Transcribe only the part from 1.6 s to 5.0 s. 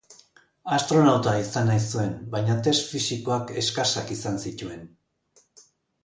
nahi zuen, baina test fisikoak eskasak izan zituen.